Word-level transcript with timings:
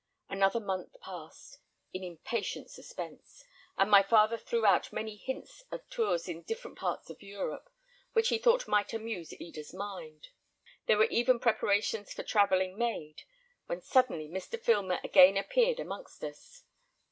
Another 0.29 0.59
month 0.59 0.99
passed 0.99 1.59
in 1.93 2.03
impatient 2.03 2.71
suspense, 2.71 3.43
and 3.77 3.91
my 3.91 4.01
father 4.01 4.35
threw 4.35 4.65
out 4.65 4.91
many 4.91 5.15
hints 5.15 5.63
of 5.69 5.87
tours 5.91 6.27
in 6.27 6.41
different 6.41 6.79
parts 6.79 7.11
of 7.11 7.21
Europe, 7.21 7.69
which 8.13 8.29
he 8.29 8.39
thought 8.39 8.67
might 8.67 8.93
amuse 8.93 9.31
Eda's 9.39 9.75
mind. 9.75 10.29
There 10.87 10.97
were 10.97 11.03
even 11.05 11.37
preparations 11.39 12.13
for 12.15 12.23
travelling 12.23 12.79
made, 12.79 13.21
when 13.67 13.79
suddenly 13.81 14.27
Mr. 14.27 14.59
Filmer 14.59 14.99
again 15.03 15.37
appeared 15.37 15.79
amongst 15.79 16.23
us. 16.23 16.63